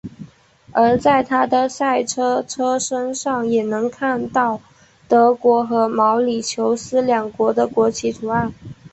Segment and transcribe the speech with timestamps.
[0.71, 4.59] 而在他的赛车车身上也能看到
[5.07, 8.51] 德国和毛里求斯两国的国旗图案。